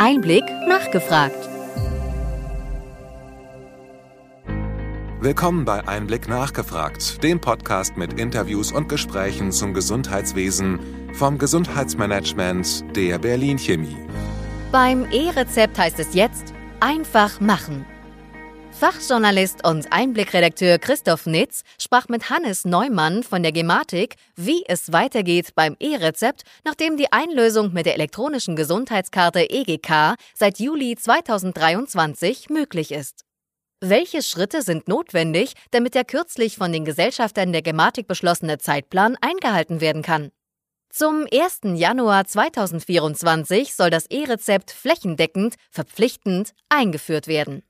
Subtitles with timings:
[0.00, 1.48] Einblick nachgefragt.
[5.20, 10.78] Willkommen bei Einblick nachgefragt, dem Podcast mit Interviews und Gesprächen zum Gesundheitswesen
[11.12, 13.96] vom Gesundheitsmanagement der Berlin Chemie.
[14.70, 17.84] Beim E-Rezept heißt es jetzt einfach machen.
[18.80, 25.54] Fachjournalist und Einblickredakteur Christoph Nitz sprach mit Hannes Neumann von der Gematik, wie es weitergeht
[25.54, 33.26] beim E-Rezept, nachdem die Einlösung mit der elektronischen Gesundheitskarte EGK seit Juli 2023 möglich ist.
[33.82, 39.82] Welche Schritte sind notwendig, damit der kürzlich von den Gesellschaftern der Gematik beschlossene Zeitplan eingehalten
[39.82, 40.30] werden kann?
[40.88, 41.78] Zum 1.
[41.78, 47.62] Januar 2024 soll das E-Rezept flächendeckend, verpflichtend eingeführt werden.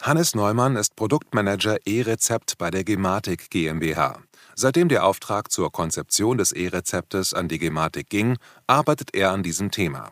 [0.00, 4.20] Hannes Neumann ist Produktmanager E-Rezept bei der Gematik GmbH.
[4.54, 8.36] Seitdem der Auftrag zur Konzeption des E-Rezeptes an die Gematik ging,
[8.68, 10.10] arbeitet er an diesem Thema.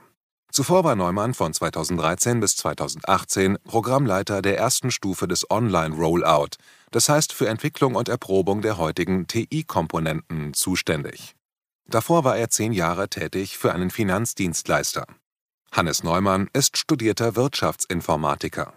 [0.50, 6.56] Zuvor war Neumann von 2013 bis 2018 Programmleiter der ersten Stufe des Online-Rollout,
[6.90, 11.36] das heißt für Entwicklung und Erprobung der heutigen TI-Komponenten zuständig.
[11.88, 15.06] Davor war er zehn Jahre tätig für einen Finanzdienstleister.
[15.70, 18.72] Hannes Neumann ist studierter Wirtschaftsinformatiker.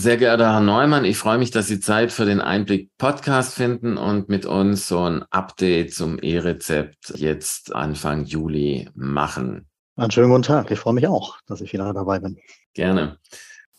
[0.00, 3.98] Sehr geehrter Herr Neumann, ich freue mich, dass Sie Zeit für den Einblick Podcast finden
[3.98, 9.68] und mit uns so ein Update zum E-Rezept jetzt Anfang Juli machen.
[9.96, 10.70] Einen schönen guten Tag.
[10.70, 12.38] Ich freue mich auch, dass ich wieder dabei bin.
[12.72, 13.18] Gerne.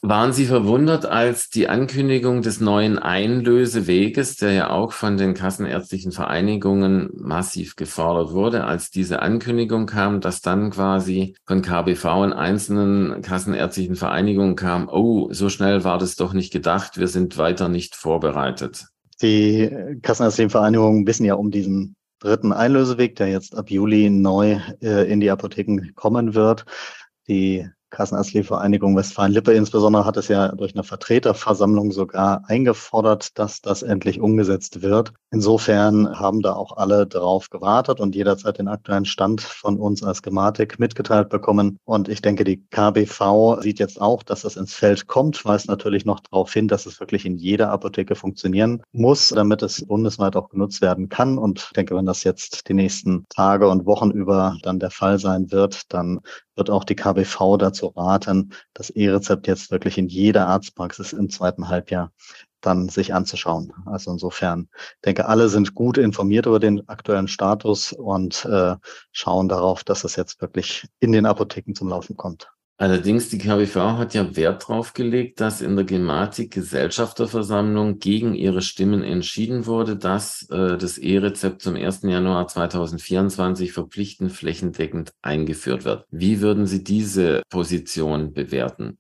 [0.04, 6.12] Waren Sie verwundert, als die Ankündigung des neuen Einlöseweges, der ja auch von den kassenärztlichen
[6.12, 13.22] Vereinigungen massiv gefordert wurde, als diese Ankündigung kam, dass dann quasi von KBV und einzelnen
[13.22, 17.96] kassenärztlichen Vereinigungen kam, oh, so schnell war das doch nicht gedacht, wir sind weiter nicht
[17.96, 18.88] vorbereitet.
[19.22, 19.70] Die
[20.02, 25.20] kassenärztlichen Vereinigungen wissen ja um diesen dritten Einlöseweg, der jetzt ab Juli neu äh, in
[25.20, 26.66] die Apotheken kommen wird.
[27.28, 33.84] Die Kassenärztliche Vereinigung Westfalen-Lippe insbesondere hat es ja durch eine Vertreterversammlung sogar eingefordert, dass das
[33.84, 35.14] endlich umgesetzt wird.
[35.30, 40.22] Insofern haben da auch alle darauf gewartet und jederzeit den aktuellen Stand von uns als
[40.22, 41.78] Gematik mitgeteilt bekommen.
[41.86, 46.06] Und ich denke, die KBV sieht jetzt auch, dass das ins Feld kommt, weist natürlich
[46.06, 50.50] noch darauf hin, dass es wirklich in jeder Apotheke funktionieren muss, damit es bundesweit auch
[50.50, 51.38] genutzt werden kann.
[51.38, 55.20] Und ich denke, wenn das jetzt die nächsten Tage und Wochen über dann der Fall
[55.20, 56.22] sein wird, dann
[56.62, 61.70] wird auch die KBV dazu raten, das E-Rezept jetzt wirklich in jeder Arztpraxis im zweiten
[61.70, 62.12] Halbjahr
[62.62, 63.74] dann sich anzuschauen.
[63.88, 64.70] Also insofern
[65.04, 68.76] denke, alle sind gut informiert über den aktuellen Status und äh,
[69.12, 72.52] schauen darauf, dass es jetzt wirklich in den Apotheken zum Laufen kommt.
[72.82, 78.64] Allerdings, die KWV hat ja Wert darauf gelegt, dass in der Gematik Gesellschafterversammlung gegen ihre
[78.64, 82.02] Stimmen entschieden wurde, dass äh, das E-Rezept zum 1.
[82.02, 86.08] Januar 2024 verpflichtend flächendeckend eingeführt wird.
[86.10, 88.98] Wie würden Sie diese Position bewerten?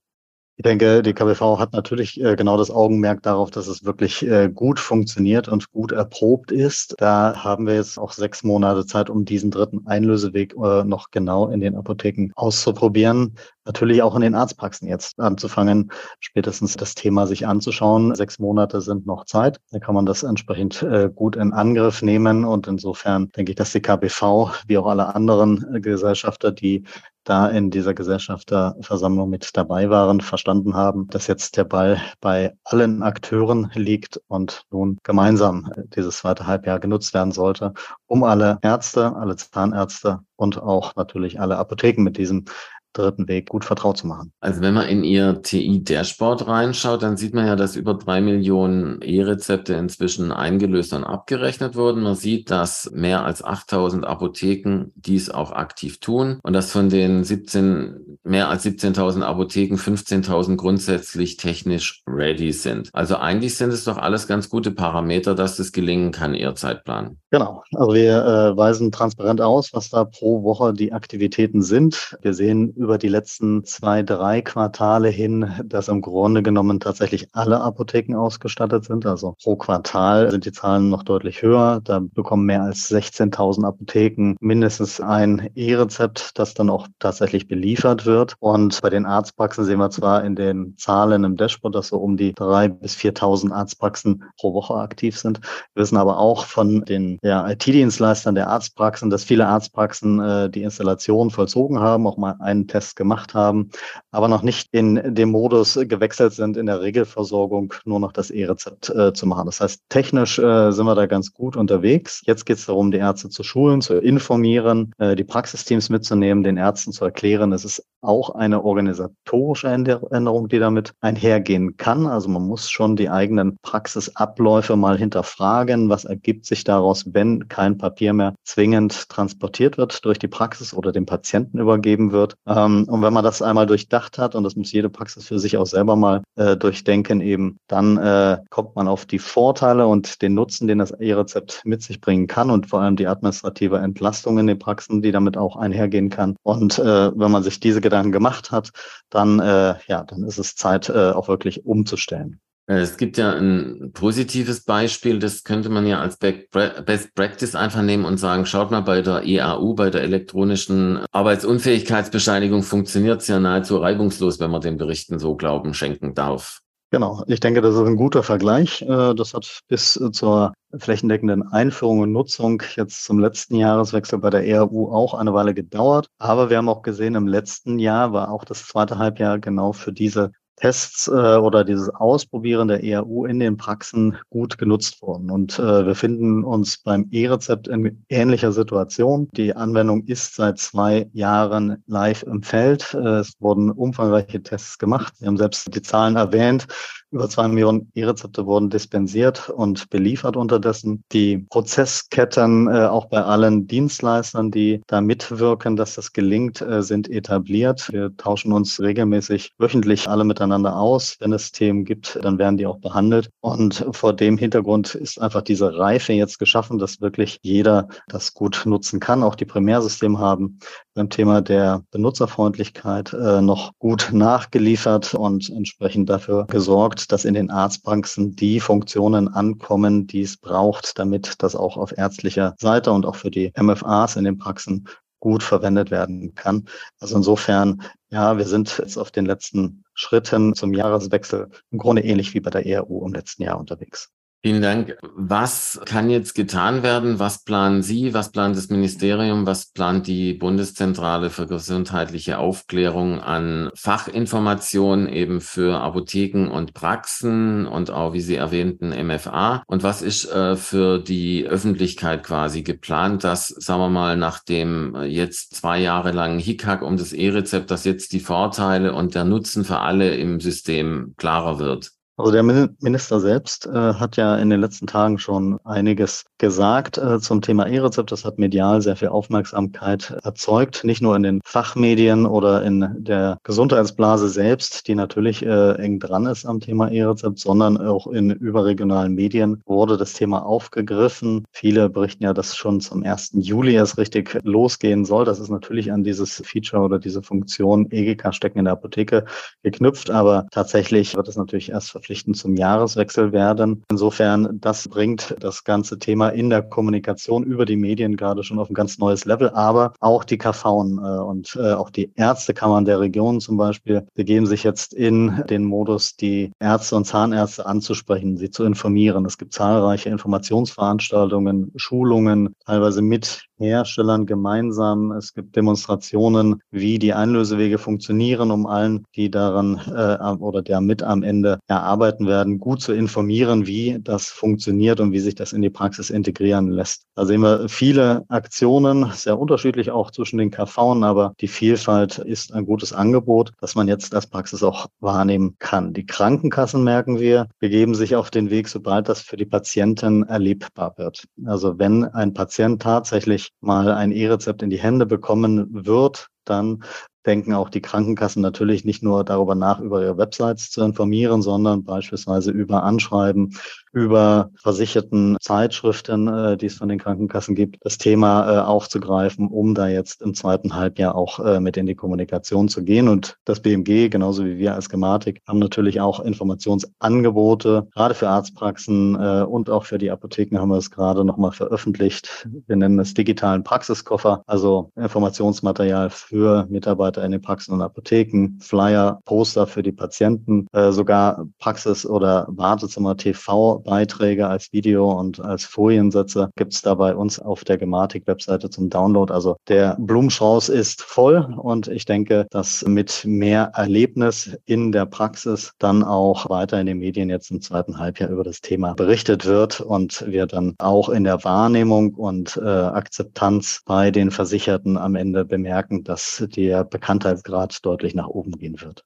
[0.57, 4.50] Ich denke, die KBV hat natürlich äh, genau das Augenmerk darauf, dass es wirklich äh,
[4.53, 6.94] gut funktioniert und gut erprobt ist.
[7.00, 11.47] Da haben wir jetzt auch sechs Monate Zeit, um diesen dritten Einlöseweg äh, noch genau
[11.47, 13.35] in den Apotheken auszuprobieren.
[13.66, 18.13] Natürlich auch in den Arztpraxen jetzt anzufangen, spätestens das Thema sich anzuschauen.
[18.13, 19.59] Sechs Monate sind noch Zeit.
[19.72, 22.44] Da kann man das entsprechend gut in Angriff nehmen.
[22.44, 26.85] Und insofern denke ich, dass die KBV, wie auch alle anderen Gesellschafter, die
[27.23, 33.03] da in dieser Gesellschafterversammlung mit dabei waren, verstanden haben, dass jetzt der Ball bei allen
[33.03, 37.73] Akteuren liegt und nun gemeinsam dieses zweite Halbjahr genutzt werden sollte,
[38.07, 42.45] um alle Ärzte, alle Zahnärzte und auch natürlich alle Apotheken mit diesem
[42.94, 44.31] dritten Weg gut vertraut zu machen.
[44.40, 49.02] Also wenn man in Ihr TI-Dashboard reinschaut, dann sieht man ja, dass über drei Millionen
[49.02, 52.03] E-Rezepte inzwischen eingelöst und abgerechnet wurden.
[52.03, 57.24] Man sieht, dass mehr als 8000 Apotheken dies auch aktiv tun und dass von den
[57.24, 62.90] 17, mehr als 17.000 Apotheken 15.000 grundsätzlich technisch ready sind.
[62.94, 67.18] Also eigentlich sind es doch alles ganz gute Parameter, dass das gelingen kann, Ihr Zeitplan.
[67.31, 67.63] Genau.
[67.73, 72.17] Also wir äh, weisen transparent aus, was da pro Woche die Aktivitäten sind.
[72.22, 77.61] Wir sehen über die letzten zwei, drei Quartale hin, dass im Grunde genommen tatsächlich alle
[77.61, 79.05] Apotheken ausgestattet sind.
[79.05, 81.79] Also pro Quartal sind die Zahlen noch deutlich höher.
[81.83, 88.35] Da bekommen mehr als 16.000 Apotheken mindestens ein E-Rezept, das dann auch tatsächlich beliefert wird.
[88.39, 92.17] Und bei den Arztpraxen sehen wir zwar in den Zahlen im Dashboard, dass so um
[92.17, 95.39] die drei bis 4.000 Arztpraxen pro Woche aktiv sind.
[95.73, 100.63] Wir wissen aber auch von den ja, IT-Dienstleistern der Arztpraxen, dass viele Arztpraxen äh, die
[100.63, 103.70] Installation vollzogen haben, auch mal einen Tests gemacht haben,
[104.12, 108.90] aber noch nicht in dem Modus gewechselt sind, in der Regelversorgung nur noch das E-Rezept
[108.90, 109.46] äh, zu machen.
[109.46, 112.22] Das heißt, technisch äh, sind wir da ganz gut unterwegs.
[112.26, 116.58] Jetzt geht es darum, die Ärzte zu schulen, zu informieren, äh, die Praxisteams mitzunehmen, den
[116.58, 122.08] Ärzten zu erklären, es ist auch eine organisatorische Änderung, die damit einhergehen kann.
[122.08, 125.90] Also man muss schon die eigenen Praxisabläufe mal hinterfragen.
[125.90, 130.91] Was ergibt sich daraus, wenn kein Papier mehr zwingend transportiert wird durch die Praxis oder
[130.91, 132.35] dem Patienten übergeben wird?
[132.47, 135.58] Ähm, und wenn man das einmal durchdacht hat, und das muss jede Praxis für sich
[135.58, 140.34] auch selber mal äh, durchdenken, eben, dann äh, kommt man auf die Vorteile und den
[140.34, 144.47] Nutzen, den das E-Rezept mit sich bringen kann und vor allem die administrative Entlastung in
[144.47, 146.35] den Praxen, die damit auch einhergehen kann.
[146.43, 148.72] Und äh, wenn man sich diese Gedanken gemacht hat,
[149.09, 152.40] dann, äh, ja, dann ist es Zeit, äh, auch wirklich umzustellen.
[152.67, 157.81] Äh, es gibt ja ein positives Beispiel, das könnte man ja als Best Practice einfach
[157.81, 163.40] nehmen und sagen, schaut mal, bei der EAU, bei der elektronischen Arbeitsunfähigkeitsbescheinigung funktioniert es ja
[163.40, 166.61] nahezu reibungslos, wenn man den Berichten so Glauben schenken darf.
[166.93, 168.81] Genau, ich denke, das ist ein guter Vergleich.
[168.81, 174.46] Äh, das hat bis zur flächendeckenden Einführung und Nutzung jetzt zum letzten Jahreswechsel bei der
[174.46, 176.08] ERU auch eine Weile gedauert.
[176.17, 179.93] Aber wir haben auch gesehen, im letzten Jahr war auch das zweite Halbjahr genau für
[179.93, 185.31] diese Tests äh, oder dieses Ausprobieren der ERU in den Praxen gut genutzt worden.
[185.31, 189.27] Und äh, wir finden uns beim E-Rezept in ähnlicher Situation.
[189.33, 192.93] Die Anwendung ist seit zwei Jahren live im Feld.
[192.93, 195.13] Äh, es wurden umfangreiche Tests gemacht.
[195.17, 196.67] Sie haben selbst die Zahlen erwähnt.
[197.11, 201.03] Über zwei Millionen E-Rezepte wurden dispensiert und beliefert unterdessen.
[201.11, 207.09] Die Prozessketten äh, auch bei allen Dienstleistern, die da mitwirken, dass das gelingt, äh, sind
[207.09, 207.90] etabliert.
[207.91, 211.17] Wir tauschen uns regelmäßig wöchentlich alle miteinander aus.
[211.19, 213.29] Wenn es Themen gibt, dann werden die auch behandelt.
[213.41, 218.61] Und vor dem Hintergrund ist einfach diese Reife jetzt geschaffen, dass wirklich jeder das gut
[218.63, 220.59] nutzen kann, auch die Primärsysteme haben
[220.93, 227.49] beim Thema der Benutzerfreundlichkeit äh, noch gut nachgeliefert und entsprechend dafür gesorgt, dass in den
[227.49, 233.15] Arztpraxen die Funktionen ankommen, die es braucht, damit das auch auf ärztlicher Seite und auch
[233.15, 234.87] für die MFAs in den Praxen
[235.19, 236.67] gut verwendet werden kann.
[236.99, 242.33] Also insofern, ja, wir sind jetzt auf den letzten Schritten zum Jahreswechsel im Grunde ähnlich
[242.33, 244.11] wie bei der ERU im letzten Jahr unterwegs.
[244.43, 244.97] Vielen Dank.
[245.03, 247.20] Was kann jetzt getan werden?
[247.20, 248.16] Was planen Sie?
[248.16, 249.46] Was plant das Ministerium?
[249.46, 257.91] Was plant die Bundeszentrale für gesundheitliche Aufklärung an Fachinformationen eben für Apotheken und Praxen und
[257.91, 259.62] auch, wie Sie erwähnten, MFA?
[259.67, 264.96] Und was ist äh, für die Öffentlichkeit quasi geplant, dass, sagen wir mal, nach dem
[264.96, 269.24] äh, jetzt zwei Jahre langen Hickhack um das E-Rezept, dass jetzt die Vorteile und der
[269.24, 271.91] Nutzen für alle im System klarer wird?
[272.22, 277.20] Also der Minister selbst äh, hat ja in den letzten Tagen schon einiges gesagt äh,
[277.20, 278.12] zum Thema E-Rezept.
[278.12, 283.38] Das hat medial sehr viel Aufmerksamkeit erzeugt, nicht nur in den Fachmedien oder in der
[283.43, 289.13] Gesundheitsblase selbst, die natürlich äh, eng dran ist am Thema E-Rezept, sondern auch in überregionalen
[289.13, 291.46] Medien wurde das Thema aufgegriffen.
[291.51, 293.34] Viele berichten ja, dass schon zum 1.
[293.36, 295.25] Juli erst richtig losgehen soll.
[295.25, 299.25] Das ist natürlich an dieses Feature oder diese Funktion EGK stecken in der Apotheke
[299.62, 303.84] geknüpft, aber tatsächlich wird es natürlich erst verpflichtend zum Jahreswechsel werden.
[303.91, 308.69] Insofern, das bringt das ganze Thema in der Kommunikation über die Medien gerade schon auf
[308.69, 313.00] ein ganz neues Level, aber auch die KV äh, und äh, auch die Ärztekammern der
[313.00, 318.50] Region zum Beispiel begeben sich jetzt in den Modus, die Ärzte und Zahnärzte anzusprechen, sie
[318.50, 319.25] zu informieren.
[319.25, 325.12] Es gibt zahlreiche Informationsveranstaltungen, Schulungen, teilweise mit Herstellern gemeinsam.
[325.12, 331.03] Es gibt Demonstrationen, wie die Einlösewege funktionieren, um allen, die daran äh, oder der mit
[331.03, 335.62] am Ende erarbeiten werden, gut zu informieren, wie das funktioniert und wie sich das in
[335.62, 337.06] die Praxis integrieren lässt.
[337.16, 342.54] Da sehen wir viele Aktionen, sehr unterschiedlich auch zwischen den KV, aber die Vielfalt ist
[342.54, 345.94] ein gutes Angebot, das man jetzt als Praxis auch wahrnehmen kann.
[345.94, 350.94] Die Krankenkassen, merken wir, begeben sich auf den Weg, sobald das für die Patienten erlebbar
[350.98, 351.25] wird.
[351.46, 356.84] Also wenn ein Patient tatsächlich mal ein E-Rezept in die Hände bekommen wird, dann
[357.25, 361.84] denken auch die Krankenkassen natürlich nicht nur darüber nach, über ihre Websites zu informieren, sondern
[361.84, 363.55] beispielsweise über Anschreiben,
[363.93, 369.75] über versicherten Zeitschriften, äh, die es von den Krankenkassen gibt, das Thema äh, aufzugreifen, um
[369.75, 373.08] da jetzt im zweiten Halbjahr auch äh, mit in die Kommunikation zu gehen.
[373.08, 379.15] Und das BMG, genauso wie wir als Gematik, haben natürlich auch Informationsangebote, gerade für Arztpraxen
[379.15, 382.48] und auch für die Apotheken haben wir es gerade nochmal veröffentlicht.
[382.67, 388.57] Wir nennen es digitalen Praxiskoffer, also Informationsmaterial für Mitarbeiter weiter in den Praxen und Apotheken,
[388.60, 396.50] Flyer, Poster für die Patienten, äh, sogar Praxis- oder Wartezimmer-TV-Beiträge als Video und als Foliensätze
[396.55, 399.33] gibt es da bei uns auf der Gematik-Webseite zum Download.
[399.33, 405.74] Also der Blumenstrauß ist voll und ich denke, dass mit mehr Erlebnis in der Praxis
[405.79, 409.81] dann auch weiter in den Medien jetzt im zweiten Halbjahr über das Thema berichtet wird
[409.81, 415.45] und wir dann auch in der Wahrnehmung und äh, Akzeptanz bei den Versicherten am Ende
[415.45, 416.21] bemerken, dass
[416.56, 419.06] der Bekanntheitsgrad deutlich nach oben gehen wird.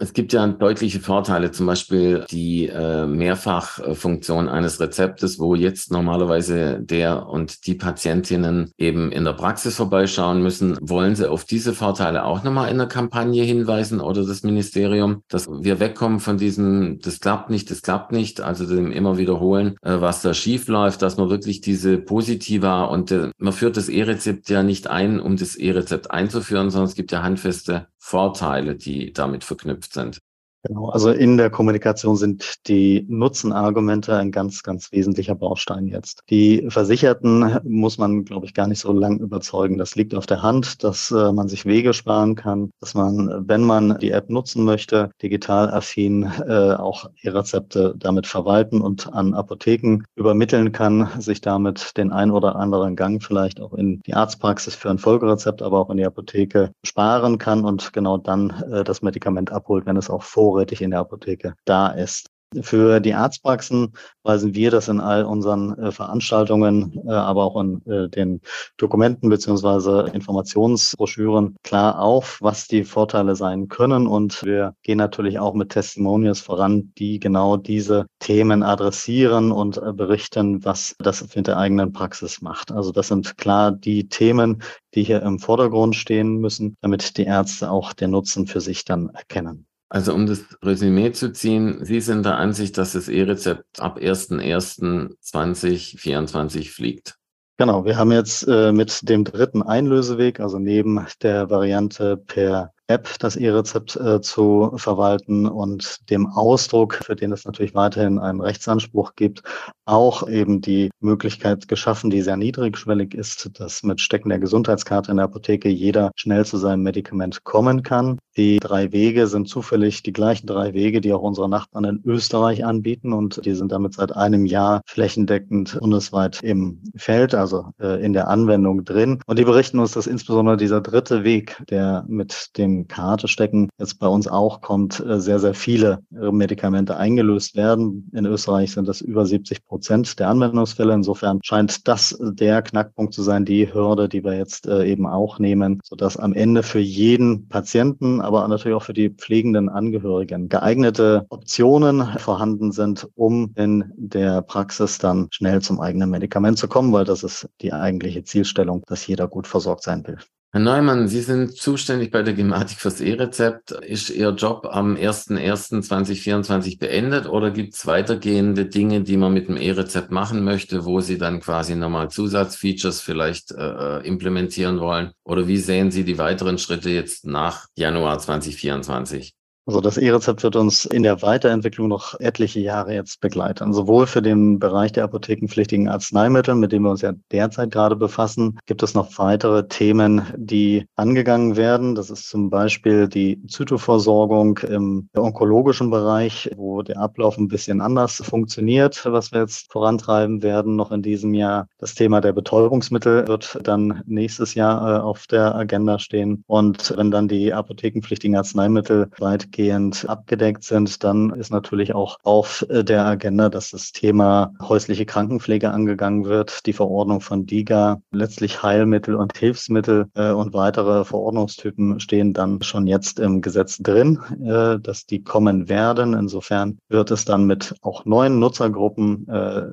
[0.00, 6.78] Es gibt ja deutliche Vorteile, zum Beispiel die äh, Mehrfachfunktion eines Rezeptes, wo jetzt normalerweise
[6.80, 10.78] der und die Patientinnen eben in der Praxis vorbeischauen müssen.
[10.80, 15.48] Wollen Sie auf diese Vorteile auch nochmal in der Kampagne hinweisen oder das Ministerium, dass
[15.48, 20.00] wir wegkommen von diesem, das klappt nicht, das klappt nicht, also dem immer wiederholen, äh,
[20.00, 24.48] was da schief läuft, dass man wirklich diese Positiva und äh, man führt das E-Rezept
[24.48, 29.44] ja nicht ein, um das E-Rezept einzuführen, sondern es gibt ja handfeste Vorteile, die damit
[29.44, 30.18] verknüpft sind.
[30.64, 36.22] Genau, also in der Kommunikation sind die Nutzenargumente ein ganz, ganz wesentlicher Baustein jetzt.
[36.30, 39.78] Die Versicherten muss man, glaube ich, gar nicht so lang überzeugen.
[39.78, 43.62] Das liegt auf der Hand, dass äh, man sich Wege sparen kann, dass man, wenn
[43.62, 50.02] man die App nutzen möchte, digital affin äh, auch E-Rezepte damit verwalten und an Apotheken
[50.16, 54.90] übermitteln kann, sich damit den ein oder anderen Gang vielleicht auch in die Arztpraxis für
[54.90, 59.52] ein Folgerezept, aber auch in die Apotheke sparen kann und genau dann äh, das Medikament
[59.52, 62.30] abholt, wenn es auch vor vorrätig in der Apotheke da ist.
[62.62, 67.84] Für die Arztpraxen weisen wir das in all unseren äh, Veranstaltungen, äh, aber auch in
[67.84, 68.40] äh, den
[68.78, 74.06] Dokumenten beziehungsweise Informationsbroschüren klar auf, was die Vorteile sein können.
[74.06, 80.64] Und wir gehen natürlich auch mit Testimonials voran, die genau diese Themen adressieren und berichten,
[80.64, 82.72] was das mit der eigenen Praxis macht.
[82.72, 84.62] Also das sind klar die Themen,
[84.94, 89.10] die hier im Vordergrund stehen müssen, damit die Ärzte auch den Nutzen für sich dann
[89.10, 89.67] erkennen.
[89.90, 96.70] Also um das Resümee zu ziehen, Sie sind der Ansicht, dass das E-Rezept ab 1.1.2024
[96.70, 97.16] fliegt.
[97.56, 103.18] Genau, wir haben jetzt äh, mit dem dritten Einlöseweg, also neben der Variante per App
[103.18, 109.14] das E-Rezept äh, zu verwalten und dem Ausdruck, für den es natürlich weiterhin einen Rechtsanspruch
[109.14, 109.42] gibt,
[109.84, 115.18] auch eben die Möglichkeit geschaffen, die sehr niedrigschwellig ist, dass mit Stecken der Gesundheitskarte in
[115.18, 118.18] der Apotheke jeder schnell zu seinem Medikament kommen kann.
[118.38, 122.64] Die drei Wege sind zufällig die gleichen drei Wege, die auch unsere Nachbarn in Österreich
[122.64, 128.12] anbieten und die sind damit seit einem Jahr flächendeckend bundesweit im Feld, also äh, in
[128.12, 129.20] der Anwendung drin.
[129.26, 133.98] Und die berichten uns, dass insbesondere dieser dritte Weg, der mit dem Karte stecken, jetzt
[133.98, 138.10] bei uns auch kommt, äh, sehr, sehr viele äh, Medikamente eingelöst werden.
[138.14, 140.94] In Österreich sind das über 70 Prozent der Anwendungsfälle.
[140.94, 145.38] Insofern scheint das der Knackpunkt zu sein, die Hürde, die wir jetzt äh, eben auch
[145.38, 151.26] nehmen, sodass am Ende für jeden Patienten, aber natürlich auch für die pflegenden Angehörigen geeignete
[151.30, 157.04] Optionen vorhanden sind, um in der Praxis dann schnell zum eigenen Medikament zu kommen, weil
[157.04, 160.18] das ist die eigentliche Zielstellung, dass jeder gut versorgt sein will.
[160.50, 163.70] Herr Neumann, Sie sind zuständig bei der Gematik fürs E-Rezept.
[163.70, 169.58] Ist Ihr Job am 01.01.2024 beendet oder gibt es weitergehende Dinge, die man mit dem
[169.58, 175.12] E-Rezept machen möchte, wo Sie dann quasi nochmal Zusatzfeatures vielleicht äh, äh implementieren wollen?
[175.22, 179.37] Oder wie sehen Sie die weiteren Schritte jetzt nach Januar 2024?
[179.68, 183.74] Also das E-Rezept wird uns in der Weiterentwicklung noch etliche Jahre jetzt begleiten.
[183.74, 188.58] Sowohl für den Bereich der apothekenpflichtigen Arzneimittel, mit dem wir uns ja derzeit gerade befassen,
[188.64, 191.94] gibt es noch weitere Themen, die angegangen werden.
[191.94, 198.22] Das ist zum Beispiel die Zytoversorgung im onkologischen Bereich, wo der Ablauf ein bisschen anders
[198.24, 201.66] funktioniert, was wir jetzt vorantreiben werden noch in diesem Jahr.
[201.76, 206.42] Das Thema der Betäubungsmittel wird dann nächstes Jahr äh, auf der Agenda stehen.
[206.46, 212.64] Und wenn dann die apothekenpflichtigen Arzneimittel weit weitgehend abgedeckt sind, dann ist natürlich auch auf
[212.68, 218.62] äh, der Agenda, dass das Thema häusliche Krankenpflege angegangen wird, die Verordnung von DIGA, letztlich
[218.62, 224.78] Heilmittel und Hilfsmittel äh, und weitere Verordnungstypen stehen dann schon jetzt im Gesetz drin, äh,
[224.78, 226.14] dass die kommen werden.
[226.14, 229.26] Insofern wird es dann mit auch neuen Nutzergruppen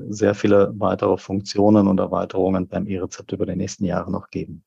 [0.10, 4.64] sehr viele weitere Funktionen und Erweiterungen beim E-Rezept über die nächsten Jahre noch geben.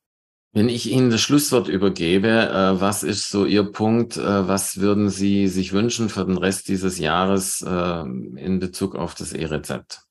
[0.52, 4.16] Wenn ich Ihnen das Schlusswort übergebe, äh, was ist so Ihr Punkt?
[4.16, 9.14] Äh, was würden Sie sich wünschen für den Rest dieses Jahres äh, in Bezug auf
[9.14, 10.07] das E-Rezept?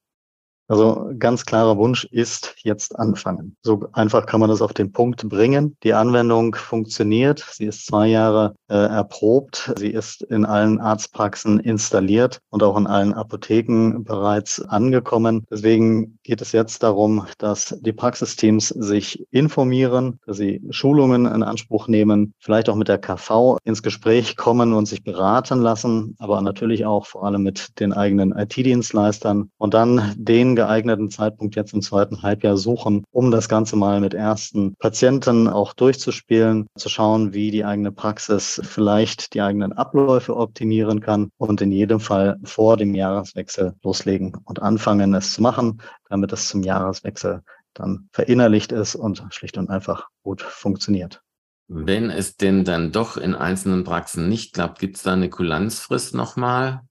[0.67, 3.55] Also ganz klarer Wunsch ist jetzt anfangen.
[3.61, 5.77] So einfach kann man das auf den Punkt bringen.
[5.83, 7.45] Die Anwendung funktioniert.
[7.51, 9.73] Sie ist zwei Jahre äh, erprobt.
[9.77, 15.45] Sie ist in allen Arztpraxen installiert und auch in allen Apotheken bereits angekommen.
[15.49, 21.87] Deswegen geht es jetzt darum, dass die Praxisteams sich informieren, dass sie Schulungen in Anspruch
[21.87, 26.85] nehmen, vielleicht auch mit der KV ins Gespräch kommen und sich beraten lassen, aber natürlich
[26.85, 32.23] auch vor allem mit den eigenen IT-Dienstleistern und dann den geeigneten Zeitpunkt jetzt im zweiten
[32.23, 37.63] Halbjahr suchen, um das Ganze mal mit ersten Patienten auch durchzuspielen, zu schauen, wie die
[37.63, 43.75] eigene Praxis vielleicht die eigenen Abläufe optimieren kann und in jedem Fall vor dem Jahreswechsel
[43.83, 47.43] loslegen und anfangen, es zu machen, damit es zum Jahreswechsel
[47.75, 51.21] dann verinnerlicht ist und schlicht und einfach gut funktioniert.
[51.67, 56.15] Wenn es denn dann doch in einzelnen Praxen nicht klappt, gibt es da eine Kulanzfrist
[56.15, 56.81] nochmal?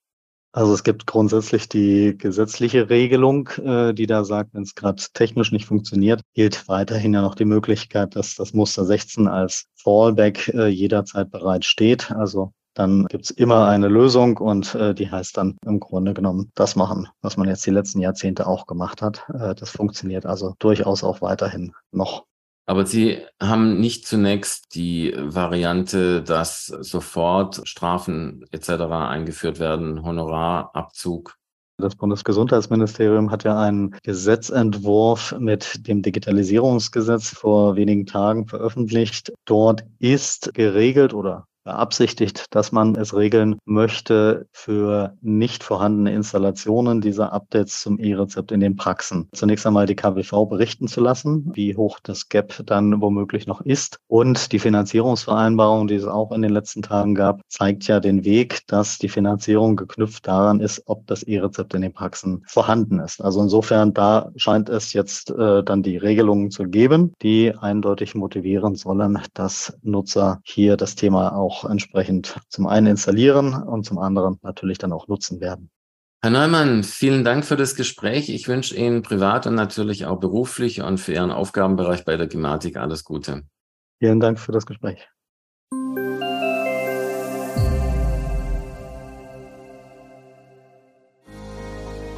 [0.57, 5.53] Also es gibt grundsätzlich die gesetzliche Regelung, äh, die da sagt, wenn es gerade technisch
[5.53, 10.69] nicht funktioniert, gilt weiterhin ja noch die Möglichkeit, dass das Muster 16 als Fallback äh,
[10.69, 12.11] jederzeit bereit steht.
[12.11, 16.75] Also dann gibt's immer eine Lösung und äh, die heißt dann im Grunde genommen das
[16.75, 19.29] machen, was man jetzt die letzten Jahrzehnte auch gemacht hat.
[19.29, 22.25] Äh, das funktioniert also durchaus auch weiterhin noch.
[22.69, 28.71] Aber Sie haben nicht zunächst die Variante, dass sofort Strafen etc.
[28.91, 31.37] eingeführt werden, Honorarabzug.
[31.79, 39.33] Das Bundesgesundheitsministerium hat ja einen Gesetzentwurf mit dem Digitalisierungsgesetz vor wenigen Tagen veröffentlicht.
[39.45, 47.33] Dort ist geregelt oder beabsichtigt, dass man es regeln möchte für nicht vorhandene Installationen dieser
[47.33, 49.29] Updates zum E-Rezept in den Praxen.
[49.33, 53.99] Zunächst einmal die KWV berichten zu lassen, wie hoch das Gap dann womöglich noch ist.
[54.07, 58.61] Und die Finanzierungsvereinbarung, die es auch in den letzten Tagen gab, zeigt ja den Weg,
[58.69, 63.21] dass die Finanzierung geknüpft daran ist, ob das E-Rezept in den Praxen vorhanden ist.
[63.21, 68.77] Also insofern, da scheint es jetzt äh, dann die Regelungen zu geben, die eindeutig motivieren
[68.77, 74.39] sollen, dass Nutzer hier das Thema auch auch entsprechend zum einen installieren und zum anderen
[74.43, 75.71] natürlich dann auch nutzen werden.
[76.23, 78.29] Herr Neumann, vielen Dank für das Gespräch.
[78.31, 82.77] Ich wünsche Ihnen privat und natürlich auch beruflich und für Ihren Aufgabenbereich bei der Gematik
[82.77, 83.43] alles Gute.
[84.01, 85.09] Vielen Dank für das Gespräch.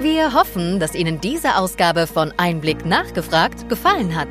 [0.00, 4.28] Wir hoffen, dass Ihnen diese Ausgabe von Einblick nachgefragt gefallen hat.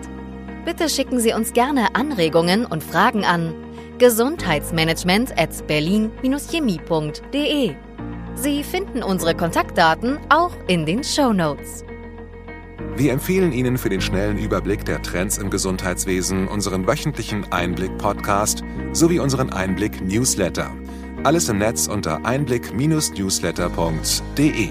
[0.65, 3.53] Bitte schicken Sie uns gerne Anregungen und Fragen an
[3.99, 7.75] gesundheitsmanagement at berlin-chemie.de.
[8.35, 11.83] Sie finden unsere Kontaktdaten auch in den Show Notes.
[12.95, 19.19] Wir empfehlen Ihnen für den schnellen Überblick der Trends im Gesundheitswesen unseren wöchentlichen Einblick-Podcast sowie
[19.19, 20.71] unseren Einblick-Newsletter.
[21.23, 24.69] Alles im Netz unter einblick-newsletter.de.